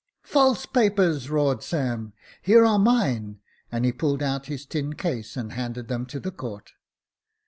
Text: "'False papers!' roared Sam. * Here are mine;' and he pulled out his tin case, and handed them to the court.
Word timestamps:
"'False 0.23 0.65
papers!' 0.65 1.29
roared 1.29 1.61
Sam. 1.61 2.13
* 2.27 2.41
Here 2.41 2.65
are 2.65 2.79
mine;' 2.79 3.39
and 3.71 3.85
he 3.85 3.91
pulled 3.91 4.23
out 4.23 4.47
his 4.47 4.65
tin 4.65 4.93
case, 4.93 5.37
and 5.37 5.51
handed 5.51 5.89
them 5.89 6.07
to 6.07 6.19
the 6.19 6.31
court. 6.31 6.71